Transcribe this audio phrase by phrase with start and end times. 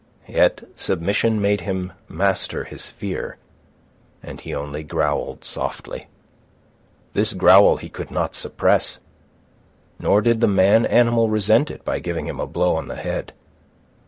[0.27, 3.37] Yet submission made him master his fear,
[4.23, 6.07] and he only growled softly.
[7.13, 8.97] This growl he could not suppress;
[9.99, 13.31] nor did the man animal resent it by giving him a blow on the head.